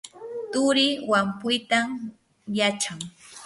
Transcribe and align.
turii 0.51 0.91
wampuytam 1.09 1.89
yachan. 2.57 2.99